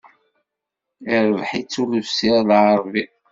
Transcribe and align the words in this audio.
Irbeḥ-itt 1.15 1.79
Ulebsir 1.81 2.37
Lɛarbi. 2.49 3.03